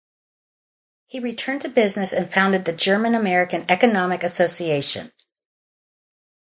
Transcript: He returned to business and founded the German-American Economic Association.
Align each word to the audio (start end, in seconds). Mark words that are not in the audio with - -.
He 1.05 1.19
returned 1.19 1.61
to 1.61 1.69
business 1.69 2.11
and 2.11 2.27
founded 2.27 2.65
the 2.65 2.73
German-American 2.73 3.65
Economic 3.69 4.23
Association. 4.23 5.11